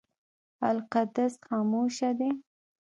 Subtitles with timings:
[0.69, 2.29] القدس خاموشه دی.